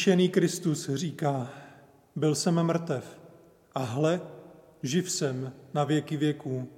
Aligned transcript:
Vzkříšený 0.00 0.28
Kristus 0.28 0.90
říká, 0.94 1.50
byl 2.16 2.34
jsem 2.34 2.62
mrtev 2.62 3.20
a 3.74 3.82
hle, 3.82 4.20
živ 4.82 5.10
jsem 5.10 5.52
na 5.74 5.84
věky 5.84 6.16
věků. 6.16 6.68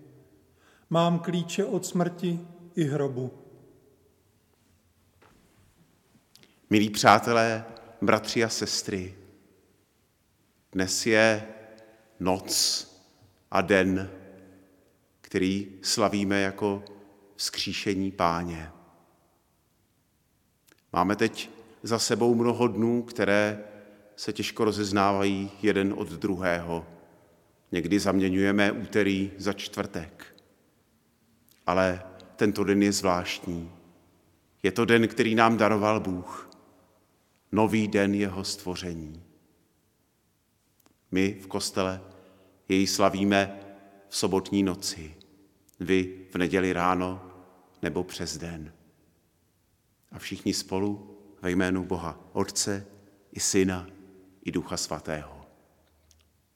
Mám 0.91 1.19
klíče 1.19 1.65
od 1.65 1.87
smrti 1.87 2.41
i 2.75 2.85
hrobu. 2.85 3.33
Milí 6.71 6.91
přátelé, 6.91 7.65
bratři 8.01 8.45
a 8.45 8.49
sestry, 8.49 9.15
dnes 10.73 11.07
je 11.07 11.49
noc 12.21 12.87
a 13.51 13.61
den, 13.61 14.11
který 15.21 15.79
slavíme 15.83 16.41
jako 16.41 16.85
vzkříšení 17.37 18.11
páně. 18.11 18.71
Máme 20.93 21.17
teď 21.17 21.62
za 21.83 21.99
sebou 21.99 22.35
mnoho 22.35 22.69
dnů, 22.69 23.03
které 23.03 23.65
se 24.17 24.33
těžko 24.33 24.65
rozeznávají 24.65 25.51
jeden 25.63 25.95
od 25.97 26.09
druhého. 26.09 26.87
Někdy 27.73 28.01
zaměňujeme 28.01 28.73
úterý 28.73 29.33
za 29.39 29.53
čtvrtek. 29.53 30.37
Ale 31.67 32.03
tento 32.37 32.65
den 32.65 32.83
je 32.83 32.93
zvláštní. 32.93 33.73
Je 34.63 34.73
to 34.73 34.85
den, 34.85 35.09
který 35.09 35.35
nám 35.35 35.57
daroval 35.57 36.01
Bůh. 36.01 36.51
Nový 37.53 37.89
den 37.89 38.15
jeho 38.15 38.45
stvoření. 38.45 39.23
My 41.11 41.39
v 41.43 41.47
kostele 41.47 42.01
jej 42.69 42.87
slavíme 42.87 43.61
v 44.09 44.17
sobotní 44.17 44.63
noci, 44.63 45.15
vy 45.81 46.27
v 46.31 46.35
neděli 46.35 46.73
ráno 46.73 47.31
nebo 47.83 48.05
přes 48.05 48.39
den. 48.39 48.73
A 50.13 50.19
všichni 50.19 50.55
spolu 50.55 51.12
ve 51.43 51.51
jménu 51.51 51.85
Boha 51.85 52.19
Otce 52.33 52.87
i 53.33 53.41
Syna 53.41 53.87
i 54.45 54.53
Ducha 54.53 54.77
Svatého. 54.77 55.47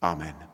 Amen. 0.00 0.48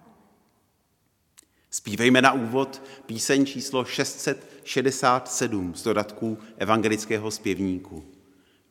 Zpívejme 1.70 2.22
na 2.22 2.32
úvod 2.32 2.82
píseň 3.06 3.46
číslo 3.46 3.84
667 3.84 5.74
z 5.74 5.82
dodatků 5.82 6.38
evangelického 6.56 7.30
zpěvníku. 7.30 8.04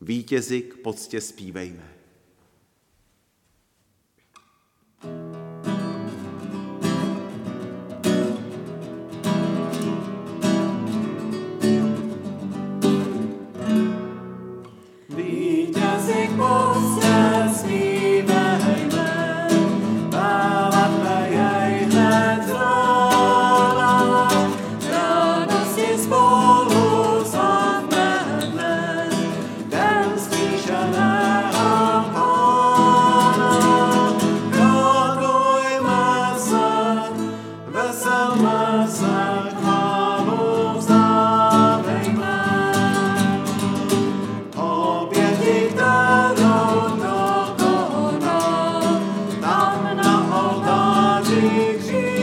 Vítězi 0.00 0.62
k 0.62 0.76
poctě 0.76 1.20
zpívejme. 1.20 2.01
Jésus. 51.42 52.21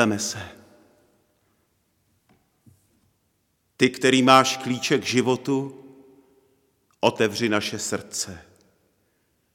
Modleme 0.00 0.18
se. 0.18 0.48
Ty, 3.76 3.90
který 3.90 4.22
máš 4.22 4.56
klíče 4.56 4.98
k 4.98 5.04
životu, 5.04 5.84
otevři 7.00 7.48
naše 7.48 7.78
srdce, 7.78 8.42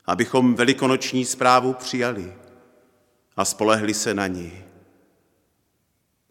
abychom 0.06 0.56
velikonoční 0.56 1.26
zprávu 1.26 1.74
přijali 1.74 2.34
a 3.36 3.46
spolehli 3.46 3.94
se 3.94 4.14
na 4.14 4.28
ní. 4.28 4.64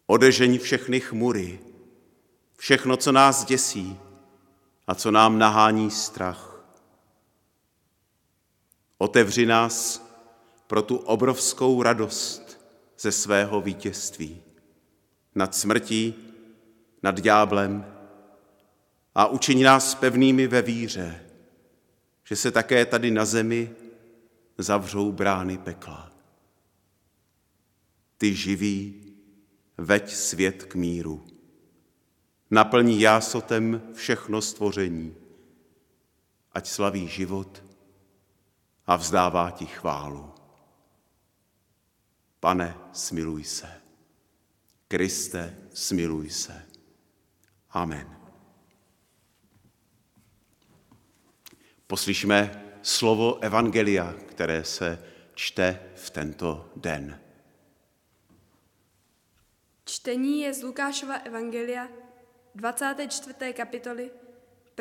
Odežeň 0.07 0.59
všechny 0.59 0.99
chmury 0.99 1.59
všechno, 2.57 2.97
co 2.97 3.11
nás 3.11 3.45
děsí 3.45 3.99
a 4.87 4.95
co 4.95 5.11
nám 5.11 5.39
nahání 5.39 5.91
strach. 5.91 6.65
Otevři 8.97 9.45
nás 9.45 10.05
pro 10.67 10.81
tu 10.81 10.97
obrovskou 10.97 11.83
radost 11.83 12.44
ze 12.99 13.11
svého 13.11 13.61
vítězství 13.61 14.41
nad 15.35 15.55
smrtí, 15.55 16.15
nad 17.03 17.19
ďáblem 17.19 17.85
a 19.15 19.27
učiň 19.27 19.63
nás 19.63 19.95
pevnými 19.95 20.47
ve 20.47 20.61
víře, 20.61 21.25
že 22.23 22.35
se 22.35 22.51
také 22.51 22.85
tady 22.85 23.11
na 23.11 23.25
zemi 23.25 23.75
zavřou 24.57 25.11
brány 25.11 25.57
pekla. 25.57 26.11
Ty 28.17 28.35
živý, 28.35 29.01
veď 29.77 30.13
svět 30.13 30.63
k 30.63 30.75
míru. 30.75 31.25
Naplní 32.51 33.01
jásotem 33.01 33.81
všechno 33.93 34.41
stvoření, 34.41 35.15
ať 36.51 36.67
slaví 36.67 37.07
život 37.07 37.63
a 38.87 38.95
vzdává 38.95 39.51
ti 39.51 39.65
chválu. 39.65 40.34
Pane, 42.45 42.77
smiluj 42.93 43.43
se. 43.43 43.81
Kriste, 44.87 45.57
smiluj 45.73 46.29
se. 46.29 46.65
Amen. 47.69 48.17
Poslyšme 51.87 52.65
slovo 52.81 53.43
Evangelia, 53.43 54.13
které 54.13 54.63
se 54.63 55.05
čte 55.33 55.91
v 55.95 56.09
tento 56.09 56.71
den. 56.75 57.19
Čtení 59.85 60.41
je 60.41 60.53
z 60.53 60.63
Lukášova 60.63 61.15
Evangelia 61.15 61.87
24. 62.55 63.53
kapitoly, 63.53 64.11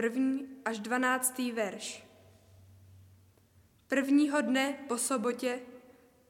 1. 0.02 0.38
až 0.64 0.78
12. 0.78 1.38
verš. 1.54 2.04
Prvního 3.88 4.40
dne 4.40 4.78
po 4.88 4.98
sobotě, 4.98 5.60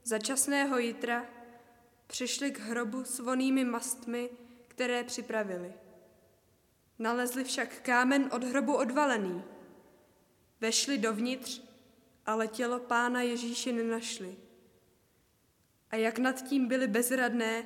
začasného 0.04 0.78
jitra, 0.78 1.26
přišli 2.06 2.50
k 2.50 2.58
hrobu 2.58 3.04
s 3.04 3.18
vonými 3.18 3.64
mastmi, 3.64 4.30
které 4.68 5.04
připravili. 5.04 5.72
Nalezli 6.98 7.44
však 7.44 7.80
kámen 7.80 8.30
od 8.32 8.44
hrobu 8.44 8.76
odvalený. 8.76 9.42
Vešli 10.60 10.98
dovnitř, 10.98 11.62
ale 12.26 12.48
tělo 12.48 12.78
pána 12.78 13.22
Ježíše 13.22 13.72
nenašli. 13.72 14.36
A 15.90 15.96
jak 15.96 16.18
nad 16.18 16.42
tím 16.42 16.68
byli 16.68 16.88
bezradné, 16.88 17.64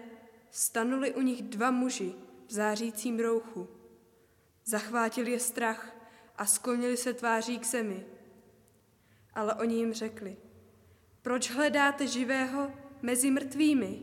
stanuli 0.50 1.14
u 1.14 1.20
nich 1.20 1.43
dva 1.43 1.70
muži 1.70 2.14
v 2.46 2.52
zářícím 2.52 3.20
rouchu. 3.20 3.69
Zachvátil 4.64 5.26
je 5.26 5.40
strach 5.40 5.96
a 6.37 6.46
sklonili 6.46 6.96
se 6.96 7.14
tváří 7.14 7.58
k 7.58 7.67
zemi. 7.67 8.06
Ale 9.35 9.55
oni 9.55 9.76
jim 9.76 9.93
řekli, 9.93 10.37
proč 11.29 11.51
hledáte 11.51 12.07
živého 12.07 12.73
mezi 13.03 13.31
mrtvými? 13.31 14.01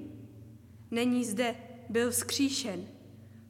Není 0.92 1.26
zde, 1.26 1.56
byl 1.90 2.12
vzkříšen. 2.12 2.88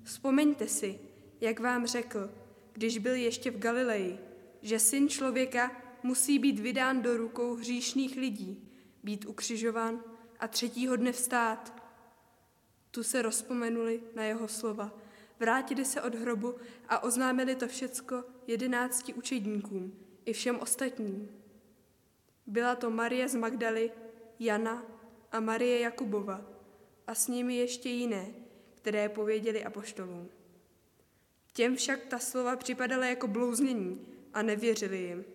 Vzpomeňte 0.04 0.68
si, 0.68 1.00
jak 1.42 1.60
vám 1.60 1.88
řekl, 1.88 2.32
když 2.74 2.98
byl 2.98 3.16
ještě 3.16 3.52
v 3.52 3.58
Galileji, 3.58 4.20
že 4.62 4.80
syn 4.80 5.10
člověka 5.10 5.72
musí 6.04 6.40
být 6.40 6.60
vydán 6.60 7.02
do 7.02 7.18
rukou 7.18 7.56
hříšných 7.56 8.18
lidí, 8.18 8.70
být 9.04 9.26
ukřižován 9.26 10.04
a 10.40 10.48
třetího 10.48 10.96
dne 10.96 11.12
vstát. 11.12 11.84
Tu 12.92 13.04
se 13.04 13.22
rozpomenuli 13.22 14.04
na 14.16 14.24
jeho 14.24 14.48
slova, 14.48 14.98
vrátili 15.40 15.86
se 15.86 16.02
od 16.02 16.16
hrobu 16.16 16.56
a 16.90 17.04
oznámili 17.04 17.56
to 17.56 17.68
všecko 17.68 18.24
jedenácti 18.48 19.14
učedníkům 19.14 19.96
i 20.26 20.34
všem 20.34 20.60
ostatním. 20.60 21.45
Byla 22.48 22.76
to 22.76 22.90
Marie 22.90 23.30
z 23.30 23.36
Magdaly, 23.36 23.92
Jana 24.40 24.84
a 25.32 25.40
Marie 25.40 25.80
Jakubova 25.80 26.42
a 27.08 27.16
s 27.16 27.28
nimi 27.28 27.56
ještě 27.56 27.90
jiné, 27.90 28.28
které 28.74 29.10
pověděli 29.10 29.66
apoštolům. 29.66 30.30
Těm 31.54 31.76
však 31.76 32.06
ta 32.06 32.20
slova 32.20 32.56
připadala 32.56 33.06
jako 33.06 33.28
blouznění 33.28 34.08
a 34.34 34.42
nevěřili 34.42 34.98
jim. 34.98 35.26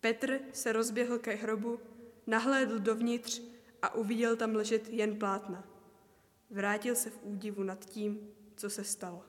Petr 0.00 0.40
se 0.52 0.72
rozběhl 0.72 1.18
ke 1.18 1.34
hrobu, 1.34 1.80
nahlédl 2.26 2.78
dovnitř 2.78 3.42
a 3.82 3.94
uviděl 3.94 4.36
tam 4.36 4.54
ležet 4.54 4.88
jen 4.88 5.18
plátna. 5.18 5.64
Vrátil 6.50 6.94
se 6.94 7.10
v 7.10 7.18
údivu 7.22 7.62
nad 7.62 7.84
tím, 7.84 8.30
co 8.56 8.70
se 8.70 8.84
stalo. 8.84 9.24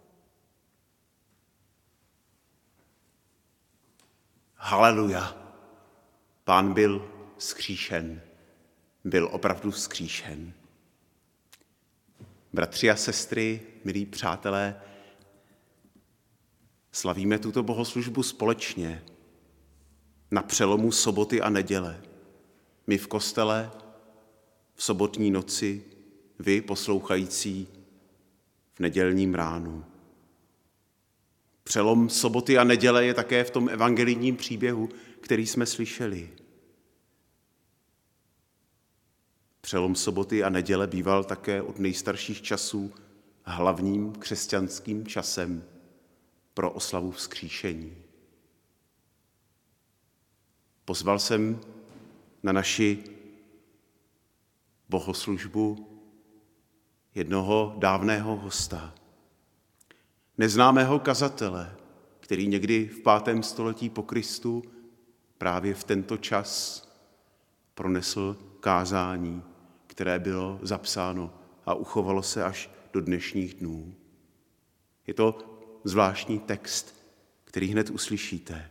Haleluja. 4.56 5.47
Pán 6.48 6.74
byl 6.74 7.12
skříšen. 7.38 8.22
Byl 9.04 9.30
opravdu 9.32 9.72
skříšen. 9.72 10.54
Bratři 12.54 12.89
a 12.89 12.96
sestry, 12.96 13.62
milí 13.84 14.06
přátelé, 14.06 14.82
slavíme 16.92 17.39
tuto 17.39 17.63
bohoslužbu 17.63 18.24
společně 18.24 19.04
na 20.32 20.42
přelomu 20.42 20.92
soboty 20.92 21.42
a 21.42 21.50
neděle. 21.50 22.01
My 22.88 22.98
v 22.98 23.08
kostele, 23.08 23.72
v 24.75 24.84
sobotní 24.84 25.32
noci, 25.32 25.84
vy 26.39 26.62
poslouchající 26.62 27.68
v 28.74 28.80
nedělním 28.80 29.36
ránu. 29.36 29.86
Přelom 31.63 32.10
soboty 32.10 32.58
a 32.58 32.63
neděle 32.63 33.06
je 33.06 33.13
také 33.13 33.44
v 33.44 33.51
tom 33.51 33.70
evangelijním 33.70 34.36
příběhu, 34.36 34.89
který 35.22 35.48
jsme 35.48 35.66
slyšeli. 35.66 36.37
Přelom 39.62 39.96
soboty 39.96 40.44
a 40.44 40.50
neděle 40.50 40.88
býval 40.88 41.24
také 41.24 41.62
od 41.62 41.80
nejstarších 41.80 42.42
časů 42.42 42.94
hlavním 43.44 44.14
křesťanským 44.14 45.08
časem 45.08 45.64
pro 46.54 46.72
oslavu 46.72 47.12
vzkříšení. 47.12 47.98
Pozval 50.86 51.20
jsem 51.20 51.60
na 52.44 52.52
naši 52.52 53.04
bohoslužbu 54.90 55.88
jednoho 57.16 57.76
dávného 57.78 58.36
hosta, 58.36 58.96
neznámého 60.38 61.00
kazatele, 61.00 61.76
který 62.20 62.48
někdy 62.48 62.88
v 62.88 63.00
pátém 63.00 63.44
století 63.44 63.90
po 63.90 64.04
Kristu 64.04 64.64
právě 65.38 65.74
v 65.74 65.84
tento 65.84 66.18
čas 66.18 66.82
pronesl 67.74 68.38
kázání, 68.60 69.44
které 69.88 70.20
bylo 70.20 70.60
zapsáno 70.62 71.34
a 71.66 71.74
uchovalo 71.74 72.24
se 72.24 72.44
až 72.44 72.70
do 72.94 73.02
dnešních 73.02 73.54
dnů. 73.54 73.96
Je 75.08 75.14
to 75.14 75.60
zvláštní 75.84 76.40
text, 76.40 77.04
který 77.44 77.68
hned 77.68 77.90
uslyšíte. 77.90 78.70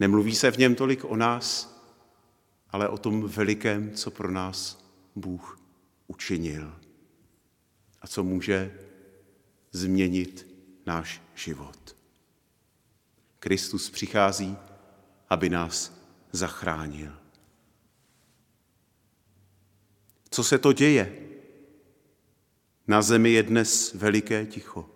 Nemluví 0.00 0.34
se 0.34 0.50
v 0.50 0.58
něm 0.58 0.74
tolik 0.74 1.04
o 1.04 1.16
nás, 1.16 1.76
ale 2.70 2.88
o 2.88 2.98
tom 2.98 3.28
velikém, 3.28 3.90
co 3.94 4.10
pro 4.10 4.30
nás 4.30 4.84
Bůh 5.16 5.60
učinil 6.06 6.74
a 8.00 8.06
co 8.06 8.24
může 8.24 8.78
změnit 9.72 10.46
náš 10.86 11.22
život. 11.34 11.96
Kristus 13.38 13.90
přichází, 13.90 14.56
aby 15.28 15.48
nás 15.48 16.00
zachránil. 16.32 17.19
Co 20.30 20.44
se 20.44 20.58
to 20.58 20.72
děje? 20.72 21.16
Na 22.86 23.02
zemi 23.02 23.30
je 23.30 23.42
dnes 23.42 23.94
veliké 23.94 24.46
ticho. 24.46 24.90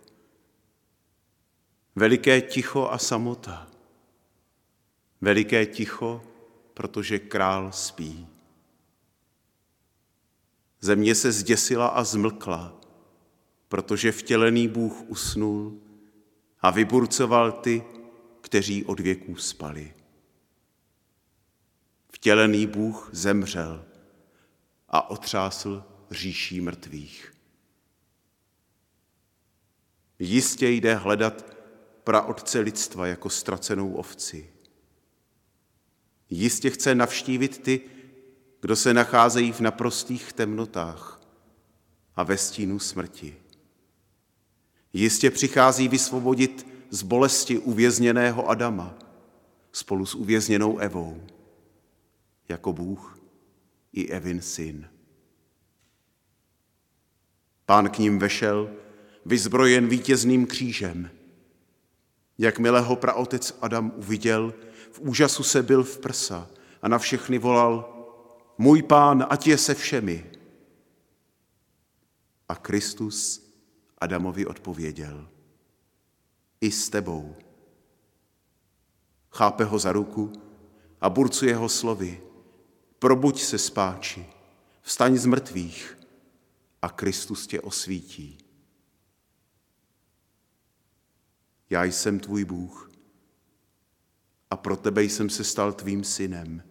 Veliké 1.97 2.41
ticho 2.41 2.89
a 2.91 2.99
samota. 2.99 3.71
Veliké 5.21 5.67
ticho, 5.67 6.23
protože 6.75 7.19
král 7.19 7.73
spí. 7.73 8.29
Země 10.81 11.15
se 11.15 11.33
zděsila 11.33 11.87
a 11.87 12.05
zmlkla, 12.05 12.81
protože 13.69 14.13
vtělený 14.13 14.69
Bůh 14.69 15.03
usnul 15.07 15.81
a 16.61 16.71
vyburcoval 16.71 17.53
ty, 17.53 17.85
kteří 18.41 18.85
od 18.85 19.01
věků 19.01 19.37
spali. 19.37 19.95
Vtělený 22.13 22.67
Bůh 22.67 23.09
zemřel 23.13 23.85
a 24.95 25.11
otřásl 25.11 25.85
říší 26.11 26.61
mrtvých. 26.61 27.35
Jistě 30.19 30.69
jde 30.69 30.95
hledat 30.95 31.57
praotce 32.05 32.61
lidstva 32.61 33.07
jako 33.07 33.31
ztracenou 33.31 33.95
ovci. 33.95 34.51
Jistě 36.31 36.71
chce 36.71 36.95
navštívit 36.95 37.63
ty, 37.63 37.81
kdo 38.61 38.77
se 38.77 38.95
nacházejí 38.95 39.53
v 39.53 39.61
naprostých 39.61 40.33
temnotách 40.33 41.21
a 42.17 42.23
ve 42.23 42.39
stínu 42.39 42.79
smrti. 42.79 43.37
Jistě 44.93 45.31
přichází 45.31 45.89
vysvobodit 45.89 46.67
z 46.91 47.03
bolesti 47.03 47.59
uvězněného 47.59 48.49
Adama 48.49 48.95
spolu 49.73 50.07
s 50.07 50.15
uvězněnou 50.15 50.79
Evou, 50.79 51.27
jako 52.49 52.73
Bůh 52.73 53.24
i 53.95 54.09
Evin 54.09 54.41
syn. 54.41 54.89
Pán 57.67 57.91
k 57.91 57.99
ním 57.99 58.19
vešel, 58.19 58.71
vyzbrojen 59.27 59.89
vítězným 59.89 60.47
křížem. 60.47 61.11
Jakmile 62.39 62.81
ho 62.81 62.97
praotec 62.97 63.59
Adam 63.61 63.93
uviděl, 63.97 64.55
v 64.93 65.01
úžasu 65.01 65.43
se 65.43 65.63
byl 65.63 65.85
v 65.85 65.99
prsa 65.99 66.51
a 66.83 66.89
na 66.89 66.99
všechny 66.99 67.39
volal, 67.39 67.91
můj 68.59 68.83
pán, 68.83 69.27
ať 69.31 69.47
je 69.47 69.59
se 69.59 69.75
všemi. 69.75 70.31
A 72.49 72.55
Kristus 72.55 73.45
Adamovi 73.99 74.47
odpověděl, 74.47 75.29
i 76.61 76.71
s 76.71 76.89
tebou. 76.89 77.37
Chápe 79.31 79.65
ho 79.65 79.79
za 79.79 79.93
ruku 79.93 80.33
a 81.01 81.11
burcuje 81.11 81.57
ho 81.57 81.69
slovy, 81.69 82.21
probuď 82.99 83.43
se 83.43 83.59
spáči, 83.59 84.27
vstaň 84.83 85.17
z 85.17 85.27
mrtvých 85.27 85.99
a 86.83 86.89
Kristus 86.89 87.47
tě 87.47 87.61
osvítí. 87.61 88.39
Já 91.71 91.85
jsem 91.85 92.21
tvůj 92.21 92.45
Bůh 92.45 92.91
a 94.51 94.57
pro 94.57 94.77
tebe 94.77 95.03
jsem 95.03 95.31
se 95.31 95.45
stal 95.45 95.73
tvým 95.73 96.05
synem. 96.05 96.63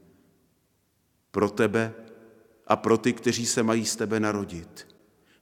Pro 1.31 1.49
tebe 1.49 1.93
a 2.67 2.75
pro 2.75 2.97
ty, 2.97 3.13
kteří 3.13 3.45
se 3.45 3.63
mají 3.63 3.85
z 3.85 3.95
tebe 3.95 4.19
narodit. 4.19 4.87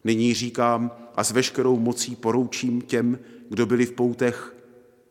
Nyní 0.03 0.33
říkám 0.33 0.91
a 1.15 1.23
s 1.23 1.31
veškerou 1.31 1.79
mocí 1.79 2.15
poroučím 2.15 2.81
těm, 2.81 3.19
kdo 3.49 3.65
byli 3.65 3.85
v 3.85 3.91
poutech, 3.91 4.55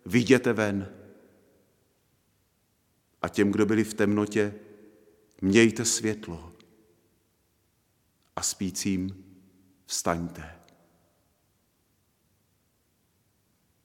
viděte 0.07 0.53
ven. 0.53 0.89
A 3.23 3.29
těm, 3.29 3.53
kdo 3.53 3.67
byli 3.67 3.85
v 3.85 3.95
temnotě, 3.95 4.55
mějte 5.41 5.85
světlo. 5.85 6.53
A 8.37 8.43
spícím 8.43 9.25
vstaňte. 9.87 10.57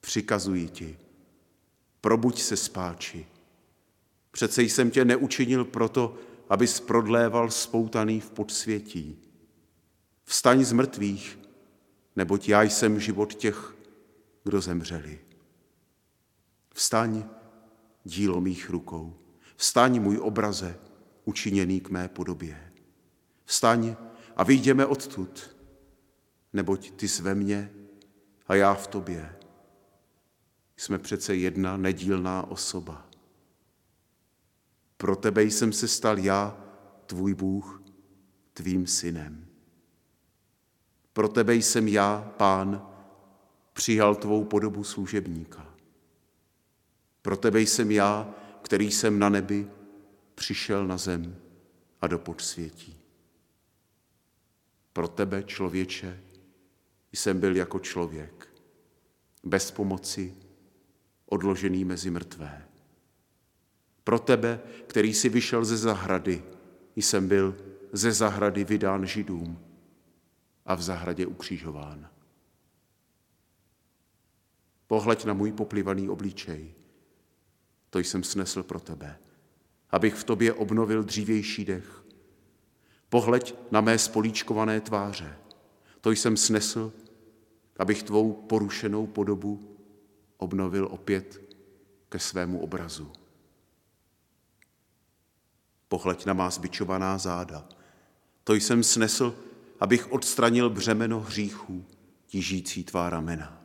Přikazuji 0.00 0.68
ti, 0.68 0.98
probuď 2.00 2.42
se 2.42 2.56
spáči. 2.56 3.26
Přece 4.30 4.62
jsem 4.62 4.90
tě 4.90 5.04
neučinil 5.04 5.64
proto, 5.64 6.18
abys 6.48 6.80
prodléval 6.80 7.50
spoutaný 7.50 8.20
v 8.20 8.30
podsvětí. 8.30 9.18
Vstaň 10.24 10.64
z 10.64 10.72
mrtvých, 10.72 11.38
neboť 12.16 12.48
já 12.48 12.62
jsem 12.62 13.00
život 13.00 13.34
těch, 13.34 13.76
kdo 14.44 14.60
zemřeli. 14.60 15.18
Vstaň, 16.74 17.24
dílo 18.04 18.40
mých 18.40 18.70
rukou. 18.70 19.18
Vstaň, 19.56 20.00
můj 20.02 20.18
obraze, 20.18 20.78
učiněný 21.26 21.80
k 21.80 21.90
mé 21.90 22.08
podobě. 22.08 22.72
Vstaň 23.44 23.96
a 24.36 24.44
vyjdeme 24.44 24.86
odtud, 24.86 25.56
neboť 26.52 26.90
ty 26.90 27.08
jsi 27.08 27.22
ve 27.22 27.34
mně 27.34 27.72
a 28.46 28.54
já 28.54 28.74
v 28.74 28.86
tobě. 28.86 29.36
Jsme 30.76 30.98
přece 30.98 31.36
jedna 31.36 31.76
nedílná 31.76 32.50
osoba. 32.50 33.08
Pro 34.96 35.16
tebe 35.16 35.42
jsem 35.42 35.72
se 35.72 35.88
stal 35.88 36.18
já, 36.18 36.56
tvůj 37.06 37.34
Bůh, 37.34 37.82
tvým 38.52 38.86
synem. 38.86 39.46
Pro 41.12 41.28
tebe 41.28 41.54
jsem 41.54 41.88
já, 41.88 42.32
pán, 42.36 42.88
přijal 43.72 44.14
tvou 44.14 44.44
podobu 44.44 44.84
služebníka. 44.84 45.74
Pro 47.22 47.36
tebe 47.36 47.60
jsem 47.60 47.90
já, 47.90 48.34
který 48.62 48.90
jsem 48.90 49.18
na 49.18 49.28
nebi, 49.28 49.70
přišel 50.36 50.86
na 50.86 50.96
zem 50.96 51.36
a 52.00 52.06
do 52.06 52.18
podsvětí. 52.18 52.96
Pro 54.92 55.08
tebe, 55.08 55.42
člověče, 55.42 56.20
jsem 57.12 57.40
byl 57.40 57.56
jako 57.56 57.78
člověk, 57.78 58.48
bez 59.44 59.70
pomoci, 59.70 60.34
odložený 61.26 61.84
mezi 61.84 62.10
mrtvé. 62.10 62.68
Pro 64.04 64.18
tebe, 64.18 64.60
který 64.86 65.14
si 65.14 65.28
vyšel 65.28 65.64
ze 65.64 65.76
zahrady, 65.76 66.44
jsem 66.96 67.28
byl 67.28 67.56
ze 67.92 68.12
zahrady 68.12 68.64
vydán 68.64 69.06
židům 69.06 69.58
a 70.66 70.74
v 70.74 70.82
zahradě 70.82 71.26
ukřižován. 71.26 72.10
Pohleď 74.86 75.24
na 75.24 75.32
můj 75.32 75.52
poplivaný 75.52 76.08
obličej, 76.08 76.74
to 77.90 77.98
jsem 77.98 78.24
snesl 78.24 78.62
pro 78.62 78.80
tebe, 78.80 79.18
abych 79.90 80.14
v 80.14 80.24
tobě 80.24 80.52
obnovil 80.52 81.02
dřívější 81.02 81.64
dech. 81.64 82.04
Pohleď 83.08 83.54
na 83.70 83.80
mé 83.80 83.98
spolíčkované 83.98 84.80
tváře, 84.80 85.36
to 86.00 86.10
jsem 86.10 86.36
snesl, 86.36 86.92
abych 87.78 88.02
tvou 88.02 88.32
porušenou 88.32 89.06
podobu 89.06 89.76
obnovil 90.36 90.88
opět 90.90 91.40
ke 92.08 92.18
svému 92.18 92.60
obrazu. 92.60 93.12
Pohleď 95.88 96.26
na 96.26 96.32
má 96.32 96.50
zbičovaná 96.50 97.18
záda, 97.18 97.68
to 98.44 98.54
jsem 98.54 98.82
snesl, 98.82 99.34
abych 99.80 100.12
odstranil 100.12 100.70
břemeno 100.70 101.20
hříchů, 101.20 101.84
tížící 102.26 102.84
tvá 102.84 103.10
ramena. 103.10 103.62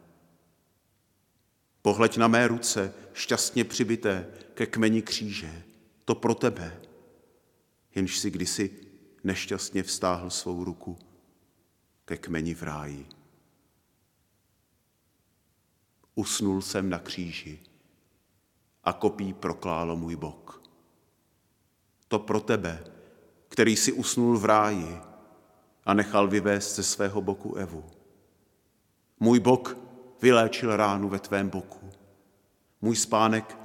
Pohleď 1.81 2.17
na 2.17 2.27
mé 2.27 2.47
ruce, 2.47 2.93
šťastně 3.13 3.63
přibité 3.63 4.27
ke 4.53 4.65
kmeni 4.65 5.01
kříže, 5.01 5.63
to 6.11 6.15
pro 6.15 6.35
tebe, 6.35 6.81
jenž 7.95 8.19
si 8.19 8.31
kdysi 8.31 8.87
nešťastně 9.23 9.83
vstáhl 9.83 10.29
svou 10.29 10.63
ruku 10.63 10.97
ke 12.05 12.17
kmeni 12.17 12.53
v 12.53 12.63
ráji. 12.63 13.05
Usnul 16.15 16.61
jsem 16.61 16.89
na 16.89 16.99
kříži 16.99 17.59
a 18.83 18.93
kopí 18.93 19.33
proklálo 19.33 19.95
můj 19.95 20.15
bok. 20.15 20.63
To 22.07 22.19
pro 22.19 22.39
tebe, 22.39 22.83
který 23.47 23.75
si 23.75 23.93
usnul 23.93 24.37
v 24.37 24.45
ráji 24.45 24.97
a 25.83 25.93
nechal 25.93 26.27
vyvést 26.27 26.75
ze 26.75 26.83
svého 26.83 27.21
boku 27.21 27.55
Evu. 27.55 27.85
Můj 29.19 29.39
bok 29.39 29.77
vyléčil 30.21 30.75
ránu 30.75 31.09
ve 31.09 31.19
tvém 31.19 31.49
boku. 31.49 31.89
Můj 32.81 32.95
spánek 32.95 33.60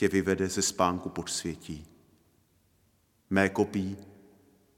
tě 0.00 0.08
vyvede 0.08 0.48
ze 0.48 0.62
spánku 0.62 1.08
podsvětí. 1.08 1.86
Mé 3.30 3.48
kopí 3.48 3.96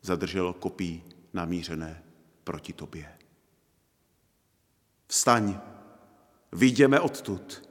zadrželo 0.00 0.52
kopí 0.52 1.02
namířené 1.32 2.02
proti 2.44 2.72
tobě. 2.72 3.18
Vstaň, 5.06 5.60
vyjdeme 6.52 7.00
odtud. 7.00 7.68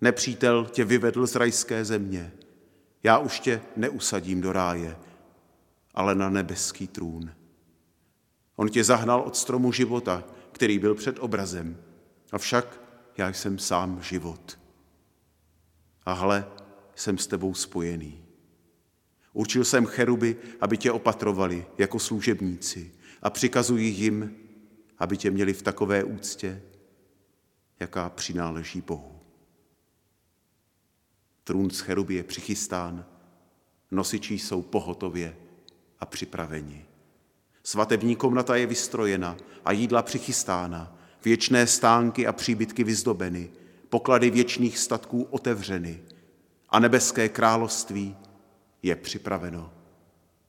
Nepřítel 0.00 0.64
tě 0.64 0.84
vyvedl 0.84 1.26
z 1.26 1.34
rajské 1.34 1.84
země. 1.84 2.32
Já 3.02 3.18
už 3.18 3.40
tě 3.40 3.62
neusadím 3.76 4.40
do 4.40 4.52
ráje, 4.52 4.96
ale 5.94 6.14
na 6.14 6.30
nebeský 6.30 6.88
trůn. 6.88 7.34
On 8.56 8.68
tě 8.68 8.84
zahnal 8.84 9.20
od 9.20 9.36
stromu 9.36 9.72
života, 9.72 10.24
který 10.52 10.78
byl 10.78 10.94
před 10.94 11.18
obrazem. 11.18 11.82
Avšak 12.32 12.80
já 13.16 13.28
jsem 13.28 13.58
sám 13.58 14.02
život. 14.02 14.59
A 16.06 16.12
hle, 16.12 16.46
jsem 16.94 17.18
s 17.18 17.26
tebou 17.26 17.54
spojený. 17.54 18.24
Určil 19.32 19.64
jsem 19.64 19.86
cheruby, 19.86 20.36
aby 20.60 20.76
tě 20.76 20.92
opatrovali 20.92 21.66
jako 21.78 21.98
služebníci 21.98 22.92
a 23.22 23.30
přikazuji 23.30 23.88
jim, 23.88 24.36
aby 24.98 25.16
tě 25.16 25.30
měli 25.30 25.52
v 25.52 25.62
takové 25.62 26.04
úctě, 26.04 26.62
jaká 27.80 28.10
přináleží 28.10 28.80
Bohu. 28.80 29.20
Trůn 31.44 31.70
z 31.70 31.80
cheruby 31.80 32.14
je 32.14 32.24
přichystán, 32.24 33.06
nosiči 33.90 34.34
jsou 34.34 34.62
pohotově 34.62 35.36
a 35.98 36.06
připraveni. 36.06 36.86
Svatební 37.62 38.16
komnata 38.16 38.56
je 38.56 38.66
vystrojena 38.66 39.36
a 39.64 39.72
jídla 39.72 40.02
přichystána, 40.02 40.98
věčné 41.24 41.66
stánky 41.66 42.26
a 42.26 42.32
příbytky 42.32 42.84
vyzdobeny, 42.84 43.50
poklady 43.90 44.30
věčných 44.30 44.78
statků 44.78 45.22
otevřeny 45.22 46.02
a 46.68 46.78
nebeské 46.78 47.28
království 47.28 48.16
je 48.82 48.96
připraveno 48.96 49.72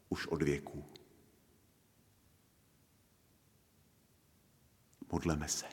už 0.10 0.28
od 0.28 0.42
věků. 0.42 0.86
Modleme 5.12 5.48
se. 5.48 5.66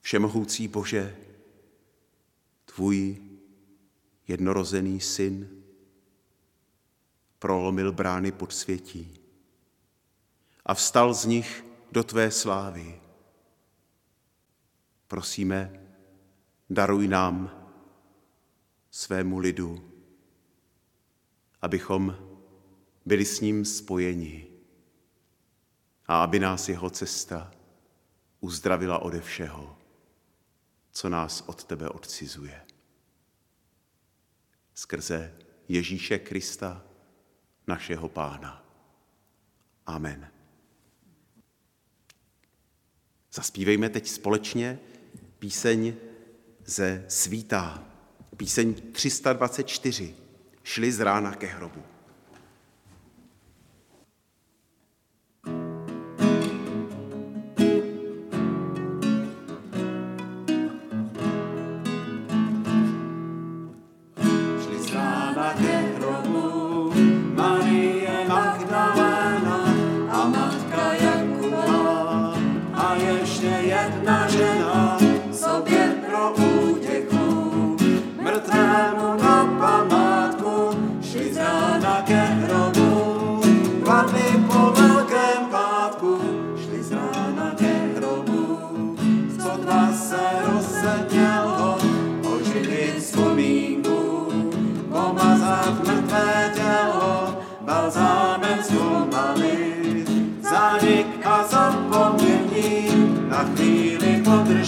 Všemohoucí 0.00 0.68
Bože, 0.68 1.16
tvůj 2.64 3.22
jednorozený 4.28 5.00
syn 5.00 5.62
prolomil 7.38 7.92
brány 7.92 8.32
podsvětí 8.32 9.20
a 10.66 10.74
vstal 10.74 11.14
z 11.14 11.24
nich 11.24 11.64
do 11.92 12.04
tvé 12.04 12.30
slávy. 12.30 12.99
Prosíme, 15.10 15.80
daruj 16.70 17.08
nám, 17.08 17.66
svému 18.90 19.38
lidu, 19.38 19.92
abychom 21.62 22.16
byli 23.06 23.24
s 23.24 23.40
ním 23.40 23.64
spojeni 23.64 24.46
a 26.06 26.22
aby 26.22 26.38
nás 26.38 26.68
jeho 26.68 26.90
cesta 26.90 27.50
uzdravila 28.40 28.98
ode 28.98 29.20
všeho, 29.20 29.78
co 30.92 31.08
nás 31.08 31.40
od 31.46 31.64
tebe 31.64 31.88
odcizuje. 31.88 32.66
Skrze 34.74 35.34
Ježíše 35.68 36.18
Krista, 36.18 36.84
našeho 37.66 38.08
Pána. 38.08 38.64
Amen. 39.86 40.30
Zaspívejme 43.32 43.88
teď 43.88 44.08
společně 44.08 44.78
píseň 45.40 45.94
ze 46.64 47.04
svítá, 47.08 47.82
píseň 48.36 48.92
324, 48.92 50.14
šli 50.62 50.92
z 50.92 51.00
rána 51.00 51.34
ke 51.34 51.46
hrobu. 51.46 51.82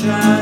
Sklonili 0.03 0.42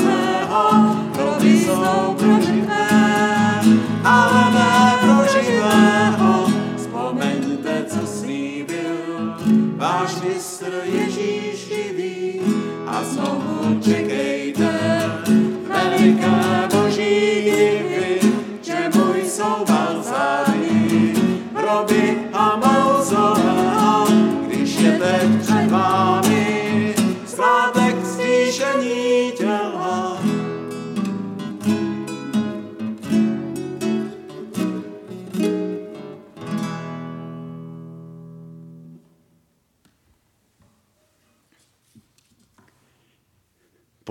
když 24.47 24.75
je 24.75 24.91
teď 24.91 25.41
před 25.41 25.71
vámi 25.71 26.95
svátek 27.25 27.95
zkříšení 28.05 29.10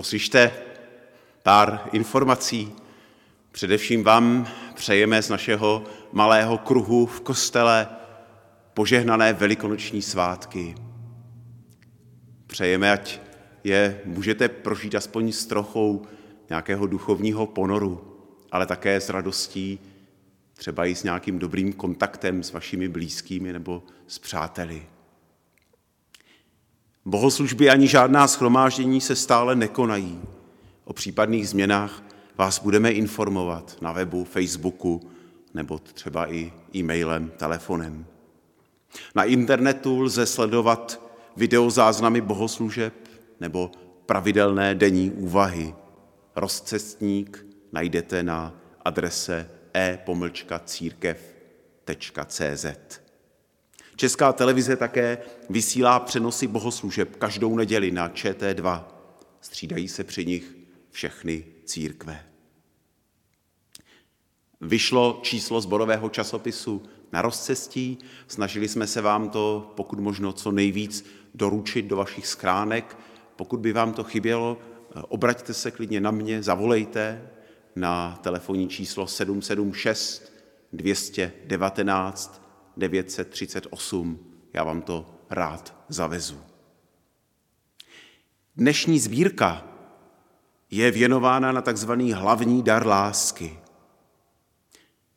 Poslyšte 0.01 0.53
pár 1.43 1.89
informací. 1.93 2.73
Především 3.53 4.05
vám 4.05 4.49
přejeme 4.75 5.23
z 5.23 5.29
našeho 5.29 5.85
malého 6.13 6.59
kruhu 6.59 7.07
v 7.07 7.21
kostele 7.21 7.89
požehnané 8.75 9.33
velikonoční 9.33 10.03
svátky. 10.03 10.75
Přejeme, 12.47 12.93
ať 12.93 13.21
je 13.65 14.01
můžete 14.05 14.49
prožít 14.49 14.95
aspoň 14.95 15.33
s 15.33 15.47
trochou 15.47 16.03
nějakého 16.49 16.87
duchovního 16.87 17.47
ponoru, 17.47 18.19
ale 18.53 18.67
také 18.67 19.01
s 19.01 19.09
radostí, 19.09 19.79
třeba 20.55 20.87
i 20.87 20.95
s 20.95 21.03
nějakým 21.03 21.39
dobrým 21.39 21.73
kontaktem 21.73 22.43
s 22.43 22.53
vašimi 22.53 22.89
blízkými 22.89 23.53
nebo 23.53 23.83
s 24.07 24.19
přáteli. 24.19 24.87
Bohoslužby 27.05 27.71
ani 27.71 27.89
žádná 27.89 28.29
schromáždění 28.29 29.01
se 29.01 29.17
stále 29.17 29.57
nekonají. 29.57 30.21
O 30.85 30.93
případných 30.93 31.49
změnách 31.49 32.03
vás 32.39 32.59
budeme 32.63 32.91
informovat 32.91 33.77
na 33.81 33.93
webu, 33.93 34.25
Facebooku 34.25 35.11
nebo 35.55 35.79
třeba 35.79 36.33
i 36.33 36.53
e-mailem, 36.77 37.33
telefonem. 37.37 38.07
Na 39.15 39.25
internetu 39.25 40.01
lze 40.01 40.27
sledovat 40.27 41.01
videozáznamy 41.37 42.21
bohoslužeb 42.21 42.95
nebo 43.41 43.71
pravidelné 44.07 44.75
denní 44.75 45.11
úvahy. 45.11 45.75
Rozcestník 46.37 47.47
najdete 47.73 48.23
na 48.23 48.55
adrese 48.85 49.51
e-církev.cz. 49.75 50.61
Česká 54.01 54.33
televize 54.33 54.77
také 54.77 55.19
vysílá 55.51 56.01
přenosy 56.01 56.47
bohoslužeb 56.47 57.17
každou 57.17 57.57
neděli 57.57 57.91
na 57.91 58.09
ČT2. 58.09 58.85
Střídají 59.41 59.89
se 59.89 60.05
při 60.05 60.27
nich 60.27 60.57
všechny 60.91 61.45
církve. 61.65 62.27
Vyšlo 64.61 65.21
číslo 65.23 65.61
zborového 65.61 66.09
časopisu 66.09 66.83
na 67.13 67.23
rozcestí, 67.23 67.99
snažili 68.29 68.69
jsme 68.69 68.87
se 68.87 69.01
vám 69.01 69.31
to 69.31 69.73
pokud 69.77 70.01
možno 70.01 70.33
co 70.33 70.53
nejvíc 70.53 71.05
doručit 71.35 71.83
do 71.83 71.97
vašich 71.97 72.27
schránek. 72.27 72.99
Pokud 73.37 73.61
by 73.61 73.73
vám 73.73 73.93
to 73.93 74.05
chybělo, 74.05 74.59
obraťte 75.09 75.55
se 75.55 75.71
klidně 75.71 76.01
na 76.01 76.11
mě, 76.11 76.43
zavolejte 76.43 77.31
na 77.77 78.19
telefonní 78.23 78.69
číslo 78.69 79.07
776 79.07 80.33
219 80.73 82.50
938. 82.81 84.19
Já 84.53 84.65
vám 84.65 84.83
to 84.83 85.07
rád 85.31 85.85
zavezu. 85.89 86.39
Dnešní 88.57 88.99
sbírka 88.99 89.65
je 90.71 90.91
věnována 90.91 91.53
na 91.53 91.63
takzvaný 91.63 92.13
hlavní 92.13 92.63
dar 92.63 92.87
lásky. 92.87 93.59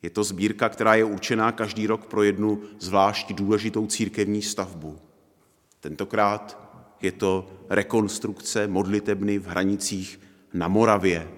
Je 0.02 0.10
to 0.10 0.24
sbírka, 0.24 0.68
která 0.68 0.94
je 0.94 1.04
určená 1.04 1.52
každý 1.52 1.86
rok 1.86 2.06
pro 2.06 2.22
jednu 2.22 2.62
zvlášť 2.78 3.32
důležitou 3.32 3.86
církevní 3.86 4.42
stavbu. 4.42 4.98
Tentokrát 5.80 6.64
je 7.02 7.12
to 7.12 7.50
rekonstrukce 7.68 8.66
modlitebny 8.66 9.38
v 9.38 9.46
hranicích 9.46 10.20
na 10.52 10.68
Moravě, 10.68 11.30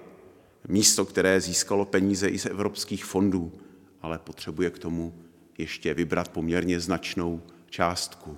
místo, 0.67 1.05
které 1.05 1.41
získalo 1.41 1.85
peníze 1.85 2.27
i 2.27 2.39
z 2.39 2.45
evropských 2.45 3.05
fondů, 3.05 3.51
ale 4.01 4.19
potřebuje 4.19 4.69
k 4.69 4.79
tomu 4.79 5.13
ještě 5.57 5.93
vybrat 5.93 6.27
poměrně 6.27 6.79
značnou 6.79 7.41
částku. 7.69 8.37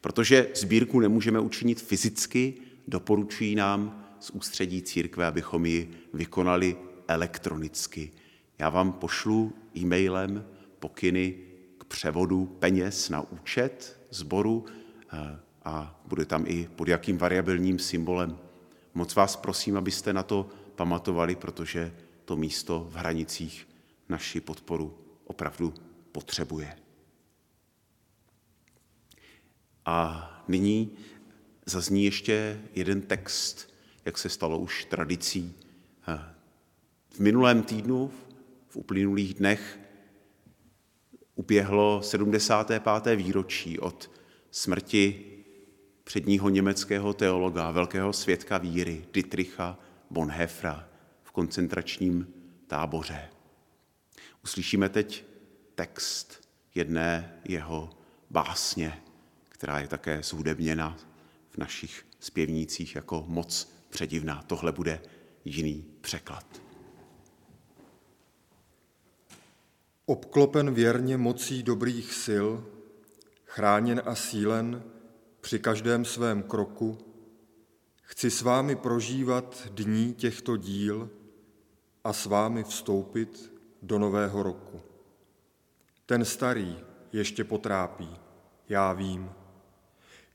Protože 0.00 0.48
sbírku 0.54 1.00
nemůžeme 1.00 1.40
učinit 1.40 1.82
fyzicky, 1.82 2.54
doporučují 2.88 3.54
nám 3.54 4.06
z 4.20 4.30
ústředí 4.30 4.82
církve, 4.82 5.26
abychom 5.26 5.66
ji 5.66 5.90
vykonali 6.14 6.76
elektronicky. 7.08 8.10
Já 8.58 8.68
vám 8.68 8.92
pošlu 8.92 9.52
e-mailem 9.76 10.44
pokyny 10.78 11.34
k 11.78 11.84
převodu 11.84 12.46
peněz 12.46 13.08
na 13.08 13.20
účet 13.20 14.00
sboru 14.10 14.64
eh, 15.12 15.38
a 15.64 16.02
bude 16.08 16.24
tam 16.24 16.44
i 16.46 16.68
pod 16.76 16.88
jakým 16.88 17.18
variabilním 17.18 17.78
symbolem. 17.78 18.38
Moc 18.94 19.14
vás 19.14 19.36
prosím, 19.36 19.76
abyste 19.76 20.12
na 20.12 20.22
to 20.22 20.48
pamatovali, 20.76 21.36
protože 21.36 21.94
to 22.24 22.36
místo 22.36 22.88
v 22.90 22.96
hranicích 22.96 23.68
naši 24.08 24.40
podporu 24.40 24.98
opravdu 25.24 25.74
potřebuje. 26.12 26.76
A 29.84 30.28
nyní 30.48 30.96
zazní 31.66 32.04
ještě 32.04 32.60
jeden 32.74 33.02
text, 33.02 33.74
jak 34.04 34.18
se 34.18 34.28
stalo 34.28 34.58
už 34.58 34.84
tradicí. 34.84 35.54
V 37.10 37.20
minulém 37.20 37.62
týdnu, 37.62 38.10
v 38.68 38.76
uplynulých 38.76 39.34
dnech, 39.34 39.78
uběhlo 41.34 42.02
75. 42.02 43.16
výročí 43.16 43.78
od 43.78 44.10
smrti 44.50 45.24
předního 46.04 46.48
německého 46.48 47.12
teologa, 47.12 47.70
velkého 47.70 48.12
svědka 48.12 48.58
víry, 48.58 49.04
Dietricha 49.12 49.78
Bonhoeffera 50.10 50.88
v 51.22 51.32
koncentračním 51.32 52.26
táboře. 52.66 53.28
Uslyšíme 54.44 54.88
teď 54.88 55.24
text 55.74 56.48
jedné 56.74 57.40
jeho 57.44 57.90
básně, 58.30 59.02
která 59.48 59.80
je 59.80 59.88
také 59.88 60.22
zhudebněna 60.22 60.96
v 61.50 61.58
našich 61.58 62.06
zpěvnících 62.20 62.94
jako 62.94 63.24
moc 63.28 63.72
předivná. 63.90 64.42
Tohle 64.46 64.72
bude 64.72 65.00
jiný 65.44 65.84
překlad. 66.00 66.62
Obklopen 70.06 70.74
věrně 70.74 71.16
mocí 71.16 71.62
dobrých 71.62 72.14
sil, 72.24 72.48
chráněn 73.44 74.02
a 74.04 74.14
sílen 74.14 74.82
při 75.40 75.58
každém 75.58 76.04
svém 76.04 76.42
kroku, 76.42 76.98
chci 78.02 78.30
s 78.30 78.42
vámi 78.42 78.76
prožívat 78.76 79.68
dní 79.70 80.14
těchto 80.14 80.56
díl 80.56 81.10
a 82.04 82.12
s 82.12 82.26
vámi 82.26 82.64
vstoupit 82.64 83.52
do 83.82 83.98
nového 83.98 84.42
roku. 84.42 84.91
Ten 86.12 86.24
starý 86.24 86.78
ještě 87.12 87.44
potrápí, 87.44 88.16
já 88.68 88.92
vím. 88.92 89.30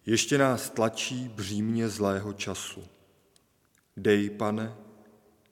Ještě 0.05 0.37
nás 0.37 0.69
tlačí 0.69 1.29
břímně 1.29 1.89
zlého 1.89 2.33
času. 2.33 2.83
Dej, 3.97 4.29
pane, 4.29 4.75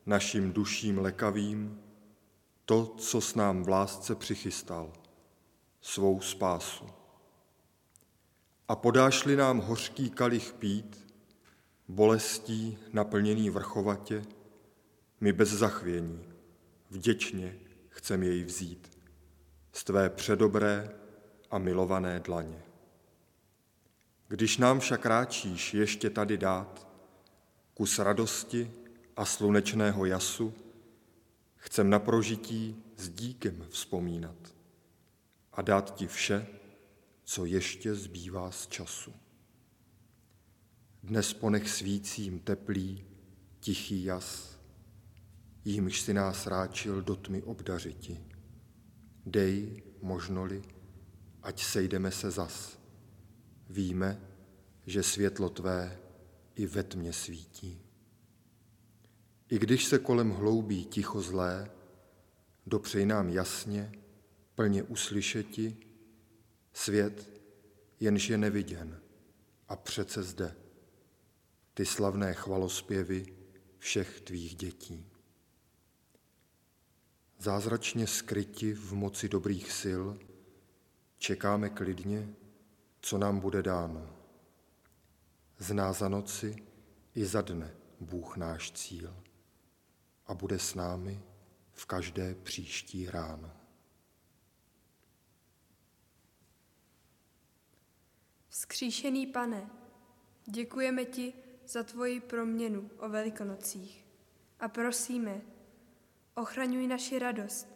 našim 0.05 0.53
duším 0.53 0.97
lekavým 0.97 1.79
to, 2.65 2.85
co 2.85 3.21
s 3.21 3.35
nám 3.35 3.63
v 3.63 3.69
lásce 3.69 4.15
přichystal, 4.15 4.93
svou 5.81 6.21
spásu. 6.21 6.85
A 8.67 8.75
podášli 8.75 9.35
nám 9.35 9.59
hořký 9.59 10.09
kalich 10.09 10.53
pít, 10.53 11.13
bolestí 11.87 12.77
naplněný 12.93 13.49
vrchovatě, 13.49 14.25
my 15.21 15.33
bez 15.33 15.49
zachvění, 15.49 16.23
vděčně 16.89 17.59
chcem 17.89 18.23
jej 18.23 18.43
vzít 18.43 18.94
z 19.75 19.83
tvé 19.83 20.09
předobré 20.09 20.89
a 21.51 21.57
milované 21.57 22.19
dlaně. 22.19 22.63
Když 24.27 24.57
nám 24.57 24.79
však 24.79 25.05
ráčíš 25.05 25.73
ještě 25.73 26.09
tady 26.09 26.37
dát 26.37 26.87
kus 27.73 27.99
radosti 27.99 28.71
a 29.15 29.25
slunečného 29.25 30.05
jasu, 30.05 30.53
chcem 31.55 31.89
na 31.89 31.99
prožití 31.99 32.83
s 32.97 33.09
díkem 33.09 33.65
vzpomínat 33.69 34.55
a 35.53 35.61
dát 35.61 35.95
ti 35.95 36.07
vše, 36.07 36.47
co 37.23 37.45
ještě 37.45 37.95
zbývá 37.95 38.51
z 38.51 38.67
času. 38.67 39.13
Dnes 41.03 41.33
ponech 41.33 41.69
svícím 41.69 42.39
teplý, 42.39 43.05
tichý 43.59 44.03
jas, 44.03 44.59
jímž 45.65 46.01
si 46.01 46.13
nás 46.13 46.47
ráčil 46.47 47.01
do 47.01 47.15
tmy 47.15 47.43
obdařiti. 47.43 48.34
Dej, 49.25 49.83
možnoli, 50.01 50.61
ať 51.41 51.63
sejdeme 51.63 52.11
se 52.11 52.31
zas. 52.31 52.79
Víme, 53.69 54.21
že 54.85 55.03
světlo 55.03 55.49
tvé 55.49 55.99
i 56.55 56.65
ve 56.65 56.83
tmě 56.83 57.13
svítí. 57.13 57.81
I 59.49 59.59
když 59.59 59.85
se 59.85 59.99
kolem 59.99 60.29
hloubí 60.29 60.85
ticho 60.85 61.21
zlé, 61.21 61.71
dopřej 62.65 63.05
nám 63.05 63.29
jasně, 63.29 63.91
plně 64.55 64.83
uslyšeti, 64.83 65.77
svět, 66.73 67.29
jenž 67.99 68.29
je 68.29 68.37
neviděn 68.37 69.01
a 69.67 69.75
přece 69.75 70.23
zde, 70.23 70.55
ty 71.73 71.85
slavné 71.85 72.33
chvalospěvy 72.33 73.25
všech 73.77 74.21
tvých 74.21 74.55
dětí. 74.55 75.14
Zázračně 77.45 78.07
skryti 78.07 78.73
v 78.73 78.93
moci 78.93 79.29
dobrých 79.29 79.71
sil, 79.81 80.03
čekáme 81.17 81.69
klidně, 81.69 82.29
co 83.01 83.17
nám 83.17 83.39
bude 83.39 83.63
dáno. 83.63 84.15
Zná 85.57 85.93
za 85.93 86.09
noci 86.09 86.55
i 87.15 87.25
za 87.25 87.41
dne 87.41 87.75
Bůh 87.99 88.37
náš 88.37 88.71
cíl 88.71 89.23
a 90.27 90.33
bude 90.33 90.59
s 90.59 90.75
námi 90.75 91.21
v 91.73 91.85
každé 91.85 92.35
příští 92.35 93.09
ráno. 93.09 93.51
Skříšený 98.49 99.27
pane, 99.27 99.69
děkujeme 100.45 101.05
ti 101.05 101.33
za 101.67 101.83
tvoji 101.83 102.19
proměnu 102.19 102.89
o 102.97 103.09
velikonocích 103.09 104.05
a 104.59 104.67
prosíme, 104.67 105.41
ochraňuj 106.35 106.87
naši 106.87 107.19
radost, 107.19 107.67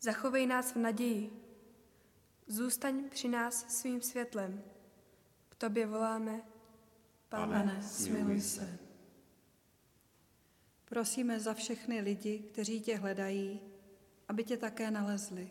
zachovej 0.00 0.46
nás 0.46 0.72
v 0.72 0.76
naději, 0.76 1.30
zůstaň 2.46 3.08
při 3.08 3.28
nás 3.28 3.78
svým 3.78 4.00
světlem. 4.00 4.62
K 5.48 5.54
tobě 5.54 5.86
voláme, 5.86 6.42
pane, 7.28 7.52
pane 7.52 7.82
smiluj 7.82 8.40
se. 8.40 8.78
Prosíme 10.84 11.40
za 11.40 11.54
všechny 11.54 12.00
lidi, 12.00 12.38
kteří 12.38 12.80
tě 12.80 12.96
hledají, 12.96 13.60
aby 14.28 14.44
tě 14.44 14.56
také 14.56 14.90
nalezli. 14.90 15.50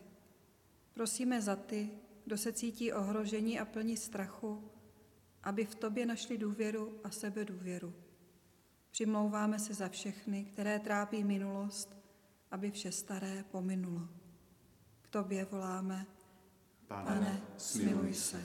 Prosíme 0.94 1.42
za 1.42 1.56
ty, 1.56 1.90
kdo 2.24 2.38
se 2.38 2.52
cítí 2.52 2.92
ohrožení 2.92 3.60
a 3.60 3.64
plní 3.64 3.96
strachu, 3.96 4.70
aby 5.42 5.64
v 5.64 5.74
tobě 5.74 6.06
našli 6.06 6.38
důvěru 6.38 7.00
a 7.04 7.10
sebe 7.10 7.44
důvěru. 7.44 7.94
Přimlouváme 8.90 9.58
se 9.58 9.74
za 9.74 9.88
všechny, 9.88 10.44
které 10.44 10.78
trápí 10.78 11.24
minulost, 11.24 12.03
aby 12.54 12.70
vše 12.70 12.92
staré 12.92 13.44
pominulo. 13.50 14.08
K 15.02 15.08
tobě 15.08 15.44
voláme, 15.44 16.06
Pane, 16.86 17.04
Pane 17.06 17.42
smiluj 17.56 18.14
se. 18.14 18.42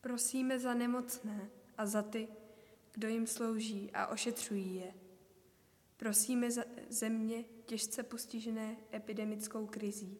Prosíme 0.00 0.60
za 0.60 0.74
nemocné 0.74 1.50
a 1.78 1.86
za 1.86 2.02
ty, 2.02 2.28
kdo 2.92 3.08
jim 3.08 3.26
slouží 3.26 3.90
a 3.92 4.06
ošetřují 4.06 4.74
je. 4.74 4.94
Prosíme 5.96 6.50
za 6.50 6.64
země 6.88 7.44
těžce 7.66 8.02
postižené 8.02 8.76
epidemickou 8.94 9.66
krizí, 9.66 10.18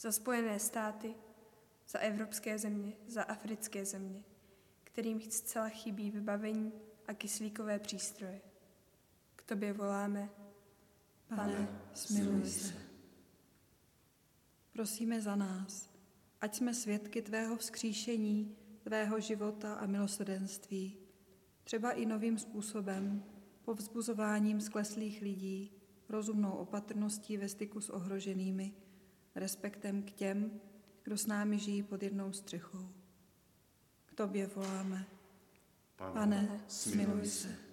za 0.00 0.12
Spojené 0.12 0.58
státy, 0.58 1.14
za 1.88 1.98
evropské 1.98 2.58
země, 2.58 2.92
za 3.06 3.22
africké 3.22 3.84
země, 3.84 4.24
kterým 4.84 5.20
zcela 5.30 5.68
chybí 5.68 6.10
vybavení 6.10 6.72
a 7.06 7.14
kyslíkové 7.14 7.78
přístroje. 7.78 8.40
K 9.36 9.42
tobě 9.42 9.72
voláme, 9.72 10.30
Pane, 11.28 11.68
smiluj 11.94 12.50
se. 12.50 12.74
Prosíme 14.72 15.20
za 15.20 15.36
nás, 15.36 15.90
ať 16.40 16.56
jsme 16.56 16.74
svědky 16.74 17.22
Tvého 17.22 17.56
vzkříšení, 17.56 18.56
Tvého 18.82 19.20
života 19.20 19.74
a 19.74 19.86
milosrdenství, 19.86 20.98
třeba 21.64 21.92
i 21.92 22.06
novým 22.06 22.38
způsobem, 22.38 23.24
povzbuzováním 23.62 24.60
skleslých 24.60 25.22
lidí, 25.22 25.72
rozumnou 26.08 26.50
opatrností 26.50 27.36
ve 27.36 27.48
styku 27.48 27.80
s 27.80 27.90
ohroženými, 27.90 28.72
respektem 29.34 30.02
k 30.02 30.12
těm, 30.12 30.60
kdo 31.02 31.18
s 31.18 31.26
námi 31.26 31.58
žijí 31.58 31.82
pod 31.82 32.02
jednou 32.02 32.32
střechou. 32.32 32.88
K 34.06 34.14
tobě 34.14 34.46
voláme. 34.46 35.06
Pane, 35.96 36.60
smiluj 36.68 37.26
se. 37.26 37.65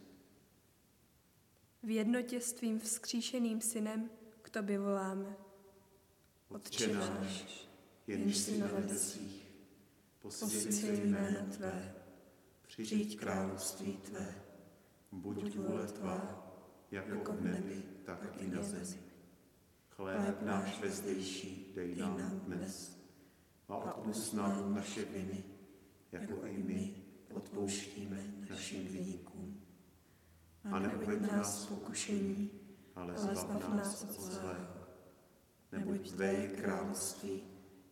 V 1.84 1.90
jednotě 1.90 2.42
s 2.42 2.54
tvým 2.54 2.80
vzkříšeným 2.80 3.62
synem 3.62 4.10
k 4.42 4.50
tobě 4.50 4.80
voláme. 4.80 5.36
Otče 6.50 6.94
náš, 6.94 7.68
jenž 8.08 8.38
jsi 8.38 8.58
na 8.58 8.68
nebesích, 8.68 9.48
posvěd 10.22 10.74
se 10.74 10.94
jméno 10.94 11.46
Tvé, 11.58 11.96
přijď 12.68 13.20
království 13.20 13.98
Tvé, 13.98 14.36
buď 15.12 15.56
vůle 15.56 15.88
Tvá, 15.88 16.48
jako 16.92 17.34
v 17.34 17.42
nebi, 17.42 17.84
tak 18.06 18.38
i 18.38 18.48
na 18.48 18.64
zemi. 18.64 19.04
Chléb 19.90 20.42
náš 20.42 20.80
vezdejší 20.82 21.72
dej 21.76 21.96
nám 21.96 22.40
dnes. 22.40 22.98
a 23.68 23.94
odpust 23.94 24.34
nám 24.34 24.76
naše 24.76 25.06
viny, 25.06 25.44
jako 26.12 26.46
i 26.46 26.64
my 26.64 26.96
odpouštíme 27.34 28.34
našim 28.50 28.88
viníkům. 28.88 29.63
A 30.72 30.80
neuved 30.80 31.32
nás 31.32 31.66
v 31.66 31.70
pokušení, 31.70 32.50
ale 32.96 33.14
zbav 33.18 33.70
nás 33.70 34.04
od 34.04 34.22
zlého. 34.22 34.74
Neboť 35.72 36.12
Tvé 36.12 36.34
je 36.34 36.48
království, 36.48 37.42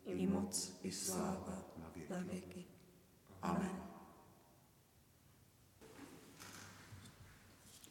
i 0.05 0.27
moc, 0.27 0.79
i 0.83 0.91
sláva 0.91 1.63
na 1.77 1.91
věky. 2.31 2.65
Amen. 3.41 3.71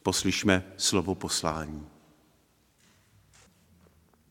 Poslyšme 0.02 0.64
slovo 0.76 1.14
poslání. 1.14 1.86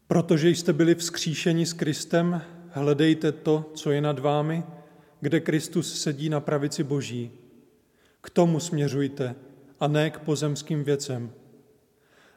Protože 0.08 0.50
jste 0.50 0.74
byli 0.74 0.96
vzkříšeni 0.96 1.66
s 1.66 1.74
Kristem, 1.74 2.42
hledejte 2.70 3.32
to, 3.32 3.72
co 3.76 3.92
je 3.92 4.02
nad 4.02 4.20
vámi, 4.20 4.64
kde 5.22 5.40
Kristus 5.40 6.02
sedí 6.02 6.30
na 6.30 6.40
pravici 6.40 6.84
Boží. 6.84 7.32
K 8.22 8.30
tomu 8.30 8.60
směřujte 8.60 9.36
a 9.80 9.88
ne 9.88 10.10
k 10.10 10.20
pozemským 10.20 10.84
věcem. 10.84 11.34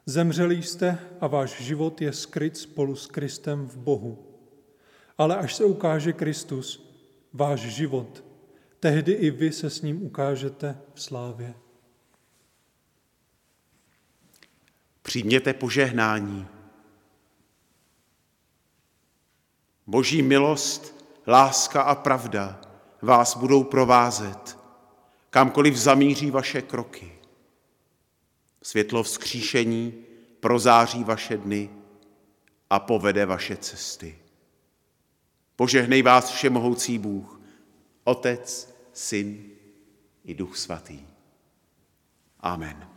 Zemřeli 0.06 0.62
jste 0.62 0.98
a 1.20 1.26
váš 1.26 1.62
život 1.62 2.00
je 2.00 2.12
skryt 2.12 2.56
spolu 2.56 2.96
s 2.96 3.06
Kristem 3.06 3.68
v 3.68 3.76
Bohu. 3.76 4.26
Ale 5.18 5.36
až 5.36 5.54
se 5.54 5.64
ukáže 5.64 6.12
Kristus, 6.12 6.92
váš 7.32 7.60
život, 7.60 8.24
tehdy 8.80 9.12
i 9.12 9.30
vy 9.30 9.52
se 9.52 9.70
s 9.70 9.82
ním 9.82 10.02
ukážete 10.02 10.78
v 10.94 11.02
slávě. 11.02 11.54
Přijměte 15.02 15.54
požehnání. 15.54 16.46
Boží 19.86 20.22
milost, 20.22 21.04
láska 21.26 21.82
a 21.82 21.94
pravda 21.94 22.60
vás 23.02 23.36
budou 23.36 23.64
provázet, 23.64 24.58
kamkoliv 25.30 25.76
zamíří 25.76 26.30
vaše 26.30 26.62
kroky. 26.62 27.21
Světlo 28.62 29.02
vzkříšení 29.02 30.04
prozáří 30.40 31.04
vaše 31.04 31.36
dny 31.36 31.70
a 32.70 32.78
povede 32.78 33.26
vaše 33.26 33.56
cesty. 33.56 34.18
Požehnej 35.56 36.02
vás 36.02 36.30
všemohoucí 36.30 36.98
Bůh, 36.98 37.40
Otec, 38.04 38.74
Syn 38.92 39.44
i 40.24 40.34
Duch 40.34 40.56
Svatý. 40.56 41.00
Amen. 42.40 42.88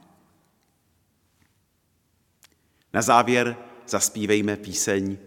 Na 2.93 3.01
závěr 3.01 3.57
zaspívejme 3.87 4.57
píseň 4.57 5.17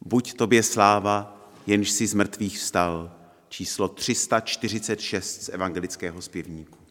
Buď 0.00 0.34
tobě 0.34 0.62
sláva, 0.62 1.50
jenž 1.66 1.90
si 1.90 2.06
z 2.06 2.14
mrtvých 2.14 2.58
vstal, 2.58 3.16
číslo 3.48 3.88
346 3.88 5.42
z 5.42 5.48
evangelického 5.48 6.22
zpěvníku. 6.22 6.85